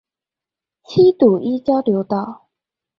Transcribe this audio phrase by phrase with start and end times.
[0.83, 2.47] 七堵一交流道